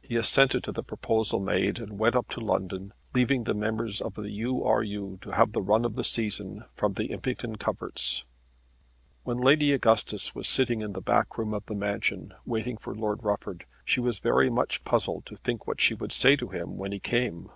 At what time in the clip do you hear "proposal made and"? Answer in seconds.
0.84-1.98